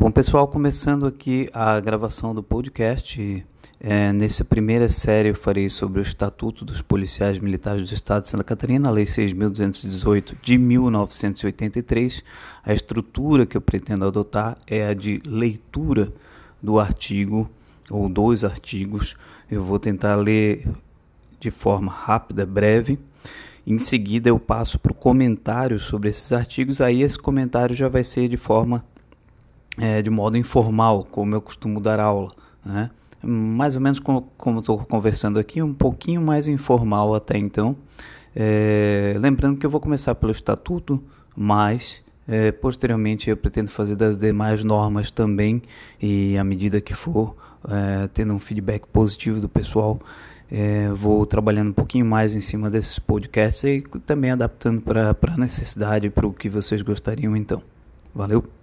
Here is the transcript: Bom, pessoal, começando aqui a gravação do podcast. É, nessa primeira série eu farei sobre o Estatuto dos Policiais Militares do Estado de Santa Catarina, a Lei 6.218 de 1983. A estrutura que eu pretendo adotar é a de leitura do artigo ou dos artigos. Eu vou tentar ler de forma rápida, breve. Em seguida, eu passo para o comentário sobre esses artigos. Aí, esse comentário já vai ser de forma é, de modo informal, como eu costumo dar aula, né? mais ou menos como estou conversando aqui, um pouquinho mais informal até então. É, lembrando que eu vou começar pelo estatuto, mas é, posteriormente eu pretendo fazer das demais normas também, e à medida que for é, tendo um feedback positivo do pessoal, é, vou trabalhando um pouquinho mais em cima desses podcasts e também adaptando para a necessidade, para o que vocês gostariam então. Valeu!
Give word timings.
Bom, 0.00 0.10
pessoal, 0.10 0.48
começando 0.48 1.06
aqui 1.06 1.50
a 1.52 1.78
gravação 1.78 2.34
do 2.34 2.42
podcast. 2.42 3.46
É, 3.78 4.10
nessa 4.14 4.42
primeira 4.42 4.88
série 4.88 5.28
eu 5.28 5.34
farei 5.34 5.68
sobre 5.68 6.00
o 6.00 6.02
Estatuto 6.02 6.64
dos 6.64 6.80
Policiais 6.80 7.38
Militares 7.38 7.86
do 7.86 7.94
Estado 7.94 8.22
de 8.22 8.30
Santa 8.30 8.42
Catarina, 8.42 8.88
a 8.88 8.90
Lei 8.90 9.04
6.218 9.04 10.36
de 10.40 10.56
1983. 10.56 12.24
A 12.64 12.72
estrutura 12.72 13.44
que 13.44 13.58
eu 13.58 13.60
pretendo 13.60 14.06
adotar 14.06 14.56
é 14.66 14.88
a 14.88 14.94
de 14.94 15.20
leitura 15.26 16.10
do 16.62 16.80
artigo 16.80 17.50
ou 17.90 18.08
dos 18.08 18.42
artigos. 18.42 19.14
Eu 19.50 19.62
vou 19.62 19.78
tentar 19.78 20.16
ler 20.16 20.66
de 21.38 21.50
forma 21.50 21.92
rápida, 21.92 22.46
breve. 22.46 22.98
Em 23.66 23.78
seguida, 23.78 24.30
eu 24.30 24.38
passo 24.38 24.78
para 24.78 24.92
o 24.92 24.94
comentário 24.94 25.78
sobre 25.78 26.08
esses 26.08 26.32
artigos. 26.32 26.80
Aí, 26.80 27.02
esse 27.02 27.18
comentário 27.18 27.76
já 27.76 27.86
vai 27.86 28.02
ser 28.02 28.30
de 28.30 28.38
forma 28.38 28.82
é, 29.78 30.02
de 30.02 30.10
modo 30.10 30.36
informal, 30.36 31.04
como 31.10 31.34
eu 31.34 31.40
costumo 31.40 31.80
dar 31.80 32.00
aula, 32.00 32.30
né? 32.64 32.90
mais 33.22 33.76
ou 33.76 33.82
menos 33.82 33.98
como 33.98 34.60
estou 34.60 34.78
conversando 34.78 35.38
aqui, 35.38 35.62
um 35.62 35.74
pouquinho 35.74 36.22
mais 36.22 36.48
informal 36.48 37.14
até 37.14 37.36
então. 37.36 37.76
É, 38.34 39.14
lembrando 39.18 39.58
que 39.58 39.66
eu 39.66 39.70
vou 39.70 39.80
começar 39.80 40.14
pelo 40.14 40.32
estatuto, 40.32 41.02
mas 41.36 42.02
é, 42.26 42.52
posteriormente 42.52 43.28
eu 43.28 43.36
pretendo 43.36 43.70
fazer 43.70 43.96
das 43.96 44.16
demais 44.16 44.64
normas 44.64 45.10
também, 45.10 45.62
e 46.00 46.38
à 46.38 46.44
medida 46.44 46.80
que 46.80 46.94
for 46.94 47.36
é, 47.68 48.08
tendo 48.08 48.32
um 48.32 48.38
feedback 48.38 48.86
positivo 48.86 49.40
do 49.40 49.48
pessoal, 49.48 50.00
é, 50.50 50.88
vou 50.88 51.24
trabalhando 51.26 51.70
um 51.70 51.74
pouquinho 51.74 52.06
mais 52.06 52.34
em 52.34 52.40
cima 52.40 52.70
desses 52.70 52.98
podcasts 52.98 53.62
e 53.64 53.82
também 54.04 54.30
adaptando 54.30 54.80
para 54.80 55.16
a 55.28 55.36
necessidade, 55.36 56.10
para 56.10 56.26
o 56.26 56.32
que 56.32 56.48
vocês 56.48 56.82
gostariam 56.82 57.36
então. 57.36 57.62
Valeu! 58.14 58.59